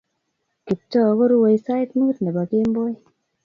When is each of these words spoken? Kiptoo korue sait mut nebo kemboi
Kiptoo 0.65 1.11
korue 1.19 1.51
sait 1.65 1.89
mut 1.99 2.17
nebo 2.23 2.41
kemboi 2.49 2.93